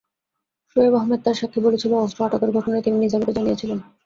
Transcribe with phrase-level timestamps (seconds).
[0.69, 3.79] শোয়েব আহমেদ তাঁর সাক্ষ্যে বলেছিলেন, অস্ত্র আটকের ঘটনা তিনি নিজামীকে জানিয়েছিলেন।